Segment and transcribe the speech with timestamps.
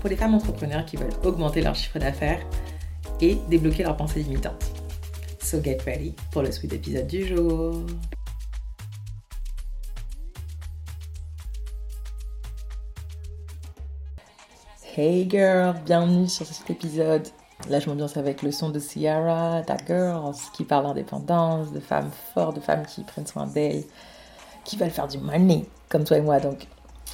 [0.00, 2.40] pour les femmes entrepreneurs qui veulent augmenter leur chiffre d'affaires
[3.20, 4.72] et débloquer leurs pensées limitantes.
[5.42, 7.82] So get ready pour le sweet épisode du jour.
[14.96, 17.28] Hey girl, bienvenue sur cet épisode.
[17.68, 22.10] Là, je m'ambiance avec le son de Ciara, Ta Girls, qui parle d'indépendance, de femmes
[22.34, 23.84] fortes, de femmes qui prennent soin d'elles,
[24.64, 26.40] qui veulent faire du money, comme toi et moi.
[26.40, 26.66] Donc,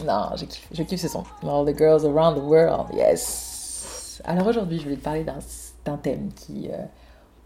[0.05, 1.25] non, je kiffe, je kiffe ce son.
[1.43, 4.21] All the girls around the world, yes.
[4.25, 6.77] Alors aujourd'hui, je voulais te parler d'un thème qui, euh,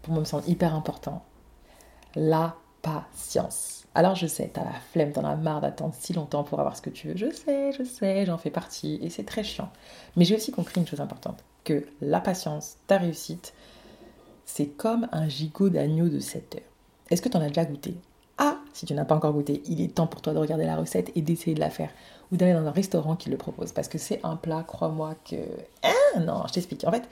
[0.01, 1.23] pour moi, me semble hyper important.
[2.15, 3.85] La patience.
[3.93, 6.81] Alors je sais, t'as la flemme, t'en as marre d'attendre si longtemps pour avoir ce
[6.81, 7.17] que tu veux.
[7.17, 9.69] Je sais, je sais, j'en fais partie et c'est très chiant.
[10.15, 13.53] Mais j'ai aussi compris une chose importante, que la patience, ta réussite,
[14.45, 16.61] c'est comme un gigot d'agneau de 7 heures.
[17.09, 17.95] Est-ce que tu en as déjà goûté?
[18.73, 21.11] Si tu n'as pas encore goûté, il est temps pour toi de regarder la recette
[21.15, 21.89] et d'essayer de la faire
[22.31, 23.71] ou d'aller dans un restaurant qui le propose.
[23.71, 25.35] Parce que c'est un plat, crois-moi, que...
[25.83, 26.85] Ah, non, je t'explique.
[26.85, 27.03] En fait,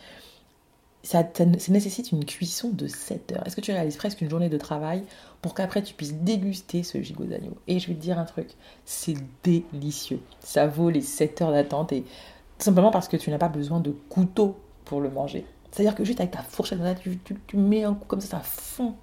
[1.04, 1.24] ça,
[1.70, 3.48] nécessite une cuisson de 7 heures.
[3.48, 5.04] Est-ce que tu réalises presque une journée de travail
[5.42, 7.56] pour qu'après tu puisses déguster ce gigot d'agneau?
[7.68, 8.50] Et je vais te dire un truc,
[8.86, 10.22] c'est délicieux.
[10.42, 13.80] Ça vaut les 7 heures d'attente et tout simplement parce que tu n'as pas besoin
[13.80, 15.46] de couteau pour le manger.
[15.72, 18.96] C'est-à-dire que juste avec ta fourchette, tu, tu, mets un coup comme ça, ça fond.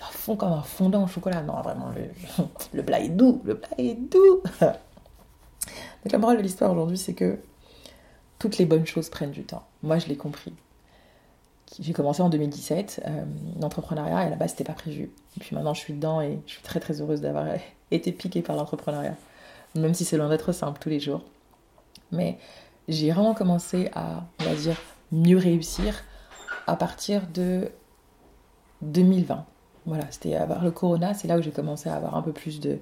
[0.00, 1.42] Ça fond comme un fondant au chocolat.
[1.42, 3.40] Non, vraiment, le, le plat est doux.
[3.44, 4.42] Le plat est doux.
[4.60, 7.38] Donc la morale de l'histoire aujourd'hui, c'est que
[8.38, 9.62] toutes les bonnes choses prennent du temps.
[9.82, 10.54] Moi, je l'ai compris.
[11.78, 13.24] J'ai commencé en 2017, euh,
[13.60, 15.10] l'entrepreneuriat, et à la base, c'était pas prévu.
[15.36, 17.46] Et puis maintenant, je suis dedans et je suis très très heureuse d'avoir
[17.90, 19.14] été piquée par l'entrepreneuriat.
[19.74, 21.22] Même si c'est loin d'être simple tous les jours.
[22.10, 22.38] Mais
[22.88, 24.76] j'ai vraiment commencé à, on va dire,
[25.12, 26.02] mieux réussir
[26.66, 27.70] à partir de
[28.82, 29.44] 2020.
[29.86, 32.60] Voilà, c'était avoir le corona, c'est là où j'ai commencé à avoir un peu plus
[32.60, 32.78] de,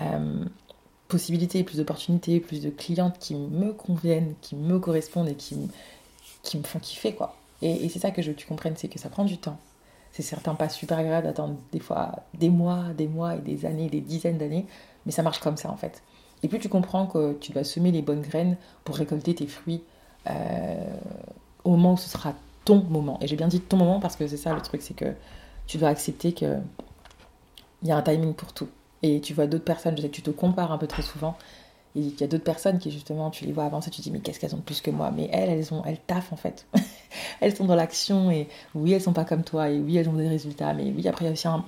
[0.00, 0.44] euh,
[1.12, 5.56] possibilités, plus d'opportunités, plus de clientes qui me conviennent, qui me correspondent et qui,
[6.42, 7.36] qui me font kiffer, quoi.
[7.60, 9.58] Et, c'est ça que je veux que tu comprennes, c'est que ça prend du temps.
[10.10, 13.88] C'est certain pas super agréable d'attendre des fois des mois, des mois et des années,
[13.88, 14.66] des dizaines d'années,
[15.06, 16.02] mais ça marche comme ça en fait.
[16.42, 19.82] Et plus tu comprends que tu dois semer les bonnes graines pour récolter tes fruits
[20.28, 20.96] euh,
[21.64, 23.18] au moment où ce sera ton moment.
[23.20, 25.14] Et j'ai bien dit ton moment parce que c'est ça le truc, c'est que
[25.72, 26.58] tu dois accepter que
[27.80, 28.68] il y a un timing pour tout.
[29.02, 31.34] Et tu vois d'autres personnes, je sais que tu te compares un peu trop souvent.
[31.96, 34.10] Et il y a d'autres personnes qui, justement, tu les vois avancer, tu te dis,
[34.10, 35.10] mais qu'est-ce qu'elles ont de plus que moi?
[35.10, 36.66] Mais elles, elles, ont, elles taffent en fait.
[37.40, 40.14] elles sont dans l'action et oui, elles sont pas comme toi et oui, elles ont
[40.14, 40.74] des résultats.
[40.74, 41.64] Mais oui, après, il y a aussi un.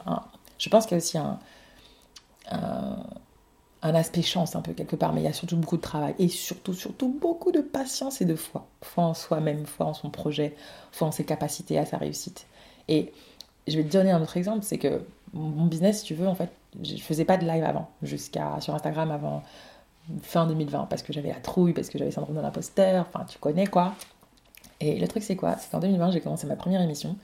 [0.59, 1.39] je pense qu'il y a aussi un,
[2.51, 2.97] un,
[3.81, 6.15] un, aspect chance un peu quelque part, mais il y a surtout beaucoup de travail
[6.19, 8.67] et surtout, surtout beaucoup de patience et de foi.
[8.83, 10.55] Foi en soi-même, foi en son projet,
[10.93, 12.47] foi en ses capacités, à sa réussite.
[12.89, 13.13] Et
[13.67, 15.03] je vais te donner un autre exemple, c'est que
[15.33, 16.51] mon business, si tu veux, en fait,
[16.83, 19.43] je faisais pas de live avant, jusqu'à sur Instagram avant
[20.23, 23.39] fin 2020, parce que j'avais la trouille, parce que j'avais syndrome de l'imposteur, enfin tu
[23.39, 23.95] connais quoi.
[24.81, 25.57] Et le truc c'est quoi?
[25.59, 27.17] C'est qu'en 2020 j'ai commencé ma première émission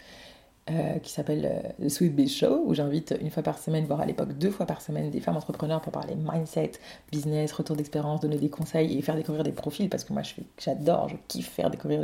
[0.70, 4.00] euh, qui s'appelle euh, le Sweet Bee Show, où j'invite une fois par semaine, voire
[4.00, 6.72] à l'époque deux fois par semaine, des femmes entrepreneurs pour parler mindset,
[7.10, 10.22] business, retour d'expérience, donner des conseils et faire découvrir des profils, parce que moi
[10.58, 12.02] j'adore, je kiffe faire découvrir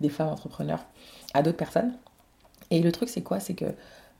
[0.00, 0.84] des femmes entrepreneurs
[1.34, 1.94] à d'autres personnes.
[2.72, 3.38] Et le truc c'est quoi?
[3.38, 3.66] C'est que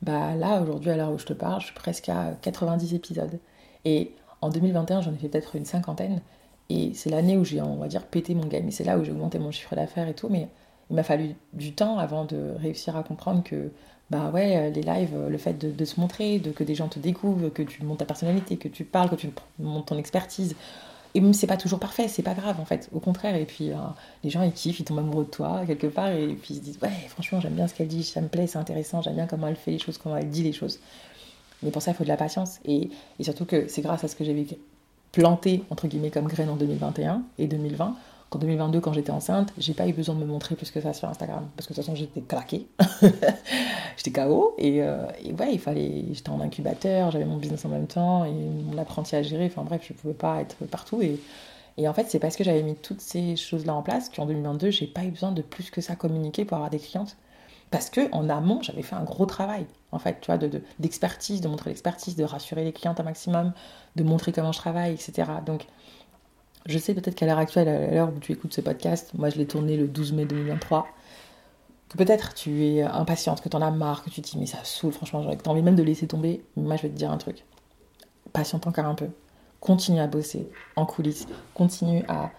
[0.03, 3.39] bah là, aujourd'hui, à l'heure où je te parle, je suis presque à 90 épisodes.
[3.85, 6.21] Et en 2021, j'en ai fait peut-être une cinquantaine.
[6.69, 8.67] Et c'est l'année où j'ai, on va dire, pété mon game.
[8.67, 10.27] Et c'est là où j'ai augmenté mon chiffre d'affaires et tout.
[10.29, 10.49] Mais
[10.89, 13.71] il m'a fallu du temps avant de réussir à comprendre que,
[14.09, 17.49] bah ouais, les lives, le fait de, se montrer, de que des gens te découvrent,
[17.49, 20.55] que tu montes ta personnalité, que tu parles, que tu montes ton expertise,
[21.15, 23.35] et même c'est pas toujours parfait, c'est pas grave en fait, au contraire.
[23.35, 23.75] Et puis euh,
[24.23, 26.61] les gens ils kiffent, ils tombent amoureux de toi quelque part et puis ils se
[26.61, 29.27] disent ouais franchement j'aime bien ce qu'elle dit, ça me plaît, c'est intéressant, j'aime bien
[29.27, 30.79] comment elle fait les choses, comment elle dit les choses.
[31.61, 32.89] Mais pour ça il faut de la patience et,
[33.19, 34.45] et surtout que c'est grâce à ce que j'avais
[35.11, 37.95] planté entre guillemets comme graine en 2021 et 2020
[38.35, 40.93] en 2022, quand j'étais enceinte, j'ai pas eu besoin de me montrer plus que ça
[40.93, 41.47] sur Instagram.
[41.55, 42.67] Parce que de toute façon, j'étais claquée.
[43.97, 44.55] j'étais KO.
[44.57, 46.05] Et, euh, et, ouais, il fallait.
[46.11, 49.45] J'étais en incubateur, j'avais mon business en même temps et mon apprenti à gérer.
[49.45, 51.01] Enfin bref, je pouvais pas être partout.
[51.01, 51.19] Et,
[51.77, 54.69] et en fait, c'est parce que j'avais mis toutes ces choses-là en place qu'en 2022,
[54.69, 57.17] j'ai pas eu besoin de plus que ça communiquer pour avoir des clientes.
[57.71, 60.37] Parce que en amont, j'avais fait un gros travail, en fait, tu vois,
[60.77, 63.51] d'expertise, de, de montrer l'expertise, de rassurer les clientes un maximum,
[63.95, 65.23] de montrer comment je travaille, etc.
[65.43, 65.65] Donc,
[66.65, 69.37] je sais peut-être qu'à l'heure actuelle, à l'heure où tu écoutes ce podcast, moi je
[69.37, 70.87] l'ai tourné le 12 mai 2023.
[71.89, 74.45] que peut-être tu es impatiente, que tu en as marre, que tu te dis mais
[74.45, 76.43] ça saoule, franchement, j'aurais envie même de laisser tomber.
[76.55, 77.43] Moi, je vais te dire un truc.
[78.31, 79.09] Patiente encore un peu.
[79.59, 81.27] Continue à bosser en coulisses.
[81.53, 82.31] Continue à,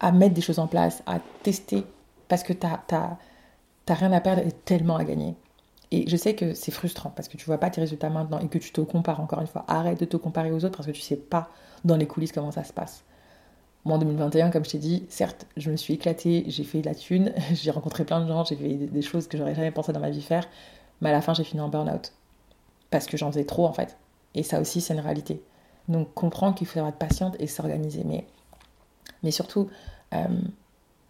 [0.00, 1.84] à, mettre des choses en place, à tester,
[2.28, 3.18] parce que tu n'as
[3.88, 5.34] rien à perdre et tellement à gagner.
[5.94, 8.48] Et je sais que c'est frustrant parce que tu vois pas tes résultats maintenant et
[8.48, 9.64] que tu te compares encore une fois.
[9.68, 11.50] Arrête de te comparer aux autres parce que tu sais pas
[11.84, 13.04] dans les coulisses comment ça se passe.
[13.84, 16.86] Moi, en 2021, comme je t'ai dit, certes, je me suis éclatée, j'ai fait de
[16.86, 19.92] la thune, j'ai rencontré plein de gens, j'ai fait des choses que j'aurais jamais pensé
[19.92, 20.48] dans ma vie faire,
[21.00, 22.12] mais à la fin, j'ai fini en burn-out.
[22.90, 23.96] Parce que j'en faisais trop, en fait.
[24.34, 25.40] Et ça aussi, c'est une réalité.
[25.86, 28.02] Donc, comprends qu'il faudra être patiente et s'organiser.
[28.04, 28.26] Mais,
[29.22, 29.68] mais surtout,
[30.12, 30.26] euh,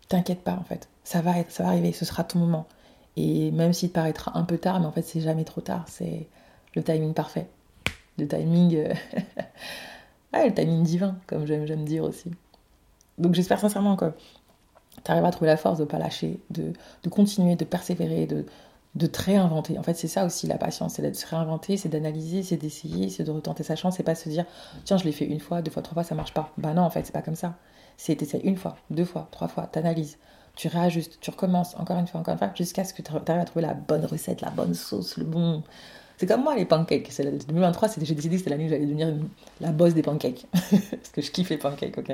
[0.08, 0.90] t'inquiète pas, en fait.
[1.04, 2.66] Ça va, être, ça va arriver, ce sera ton moment.
[3.16, 5.84] Et même s'il te paraîtra un peu tard, mais en fait, c'est jamais trop tard.
[5.88, 6.26] C'est
[6.74, 7.46] le timing parfait.
[8.18, 8.76] Le timing.
[8.76, 8.94] Euh,
[10.32, 12.30] le timing divin, comme j'aime dire aussi.
[13.18, 14.12] Donc, j'espère sincèrement que
[15.04, 16.72] tu arriveras à trouver la force de ne pas lâcher, de,
[17.08, 19.78] continuer, de persévérer, de, te réinventer.
[19.78, 23.08] En fait, c'est ça aussi la patience, c'est de se réinventer, c'est d'analyser, c'est d'essayer,
[23.10, 24.44] c'est de retenter sa chance, c'est pas se dire
[24.84, 26.52] tiens, je l'ai fait une fois, deux fois, trois fois, ça marche pas.
[26.58, 27.54] Bah non, en fait, c'est pas comme ça.
[27.96, 30.18] C'est t'essayes une fois, deux fois, trois fois, t'analyses,
[30.56, 33.40] tu réajustes, tu recommences encore une fois, encore une fois, jusqu'à ce que tu arrives
[33.40, 35.62] à trouver la bonne recette, la bonne sauce, le bon.
[36.16, 37.08] C'est comme moi les pancakes.
[37.10, 39.14] C'est 2023, j'ai décidé que c'était l'année où j'allais devenir
[39.60, 40.46] la boss des pancakes.
[40.52, 42.12] Parce que je kiffe les pancakes, ok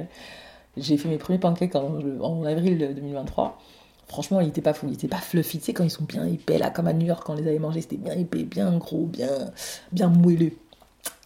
[0.77, 3.59] J'ai fait mes premiers pancakes en, en avril 2023.
[4.09, 5.59] Franchement, il était pas fou, il était pas fluffy.
[5.59, 7.47] Tu sais, quand ils sont bien épais, là, comme à New York, quand on les
[7.47, 9.29] avait mangés, c'était bien épais, bien gros, bien,
[9.93, 10.53] bien moelleux.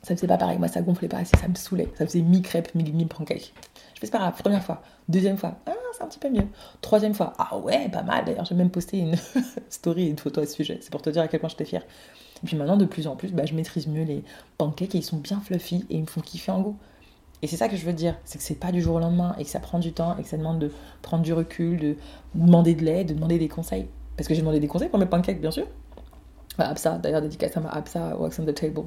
[0.02, 1.88] Ça faisait pas pareil, moi, ça gonflait pas assez, ça me saoulait.
[1.96, 3.54] Ça faisait mi-crêpe, mi-pancake.
[3.94, 4.82] Je fais pas grave, première fois.
[5.08, 6.46] Deuxième fois, ah, c'est un petit peu mieux.
[6.80, 8.24] Troisième fois, ah ouais, pas mal.
[8.24, 9.16] D'ailleurs, j'ai même posté une
[9.68, 10.78] story une photo à ce sujet.
[10.80, 11.82] C'est pour te dire à quel point j'étais fière.
[12.42, 14.24] Et puis maintenant, de plus en plus, bah, je maîtrise mieux les
[14.58, 16.76] pancakes et ils sont bien fluffy et ils me font kiffer en goût.
[17.42, 19.34] Et c'est ça que je veux dire, c'est que c'est pas du jour au lendemain
[19.38, 21.96] et que ça prend du temps et que ça demande de prendre du recul, de
[22.34, 23.86] demander de l'aide, de demander des conseils.
[24.16, 25.66] Parce que j'ai demandé des conseils pour mes pancakes, bien sûr.
[26.58, 28.84] À Absa, d'ailleurs, dédicace à ma Absa, Wax on the Table,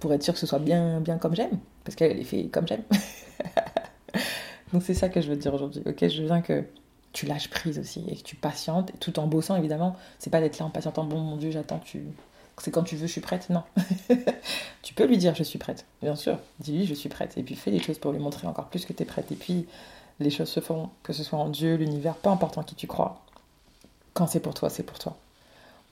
[0.00, 1.58] pour être sûr que ce soit bien, bien comme j'aime.
[1.84, 2.82] Parce qu'elle est fait comme j'aime.
[4.74, 5.80] Donc c'est ça que je veux te dire aujourd'hui.
[5.86, 6.64] Ok, je veux que
[7.12, 9.94] tu lâches prise aussi et que tu patientes, tout en bossant évidemment.
[10.18, 12.02] C'est pas d'être là en patientant, bon mon Dieu, j'attends, tu.
[12.58, 13.50] C'est quand tu veux, je suis prête.
[13.50, 13.62] Non.
[14.82, 16.40] tu peux lui dire, je suis prête, bien sûr.
[16.58, 17.38] Dis-lui, je suis prête.
[17.38, 19.30] Et puis fais des choses pour lui montrer encore plus que tu es prête.
[19.30, 19.68] Et puis
[20.18, 22.88] les choses se font, que ce soit en Dieu, l'univers, peu importe en qui tu
[22.88, 23.22] crois.
[24.12, 25.16] Quand c'est pour toi, c'est pour toi.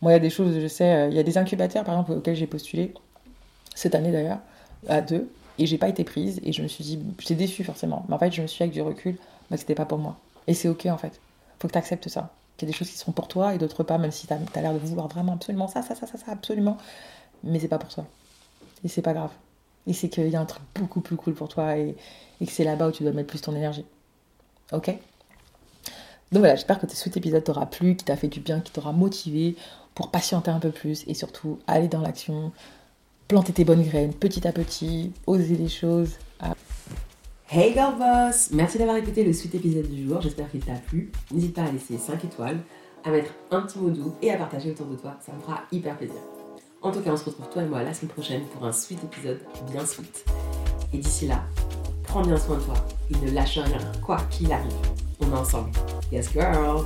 [0.01, 1.95] Moi, il y a des choses, je sais, euh, il y a des incubateurs par
[1.95, 2.93] exemple auxquels j'ai postulé,
[3.77, 4.41] cette année d'ailleurs,
[4.89, 5.31] à deux.
[5.59, 8.05] Et j'ai pas été prise et je me suis dit, j'étais déçue forcément.
[8.09, 9.17] Mais en fait, je me suis dit avec du recul,
[9.51, 10.17] bah, c'était pas pour moi.
[10.47, 11.21] Et c'est ok en fait.
[11.59, 12.31] Faut que tu acceptes ça.
[12.57, 14.33] Qu'il y a des choses qui sont pour toi et d'autres pas, même si tu
[14.33, 16.77] as, l'air de vouloir vraiment absolument ça, ça, ça, ça, ça, absolument.
[17.45, 18.07] Mais c'est pas pour toi.
[18.85, 19.31] Et c'est pas grave.
[19.87, 21.97] Et c'est qu'il y a un truc beaucoup plus cool pour toi et,
[22.41, 23.85] que c'est là-bas où tu dois mettre plus ton énergie.
[24.73, 24.89] Ok?
[26.33, 28.93] Donc voilà, j'espère que cet épisode t'aura plu, qui t'a fait du bien, qui t'aura
[28.93, 29.55] motivé
[29.95, 32.53] pour patienter un peu plus et surtout aller dans l'action,
[33.33, 36.19] planter tes bonnes graines petit à petit, oser les choses.
[37.51, 41.11] Hey girl boss Merci d'avoir écouté le suite épisode du jour, j'espère qu'il t'a plu.
[41.31, 42.59] N'hésite pas à laisser 5 étoiles,
[43.05, 45.63] à mettre un petit mot doux et à partager autour de toi, ça me fera
[45.73, 46.21] hyper plaisir.
[46.83, 49.03] En tout cas, on se retrouve toi et moi la semaine prochaine pour un suite
[49.03, 49.41] épisode
[49.71, 50.27] bien sweet.
[50.93, 51.43] Et d'ici là,
[52.03, 52.75] prends bien soin de toi
[53.11, 54.77] et ne lâche rien, quoi qu'il arrive.
[55.21, 55.71] On est ensemble.
[56.13, 56.85] Yes girl